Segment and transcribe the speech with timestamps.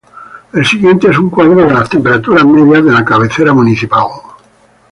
[0.53, 4.07] El siguiente es un cuadro de las temperaturas medias de la cabecera municipal.